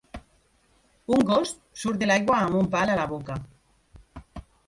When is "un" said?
1.17-1.25, 2.63-2.71